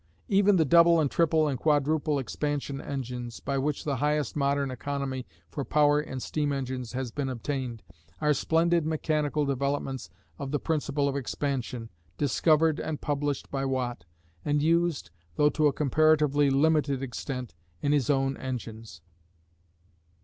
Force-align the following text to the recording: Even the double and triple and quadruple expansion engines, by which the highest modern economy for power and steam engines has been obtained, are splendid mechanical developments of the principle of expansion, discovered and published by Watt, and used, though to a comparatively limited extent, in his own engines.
Even 0.29 0.55
the 0.55 0.65
double 0.65 0.99
and 0.99 1.11
triple 1.11 1.47
and 1.47 1.59
quadruple 1.59 2.17
expansion 2.17 2.81
engines, 2.81 3.39
by 3.39 3.59
which 3.59 3.83
the 3.83 3.97
highest 3.97 4.35
modern 4.35 4.71
economy 4.71 5.27
for 5.51 5.63
power 5.63 5.99
and 5.99 6.23
steam 6.23 6.51
engines 6.51 6.93
has 6.93 7.11
been 7.11 7.29
obtained, 7.29 7.83
are 8.19 8.33
splendid 8.33 8.83
mechanical 8.83 9.45
developments 9.45 10.09
of 10.39 10.49
the 10.49 10.57
principle 10.57 11.07
of 11.07 11.15
expansion, 11.15 11.91
discovered 12.17 12.79
and 12.79 12.99
published 13.01 13.51
by 13.51 13.63
Watt, 13.63 14.05
and 14.43 14.63
used, 14.63 15.11
though 15.35 15.49
to 15.51 15.67
a 15.67 15.71
comparatively 15.73 16.49
limited 16.49 17.03
extent, 17.03 17.53
in 17.83 17.91
his 17.91 18.09
own 18.09 18.35
engines. 18.37 19.01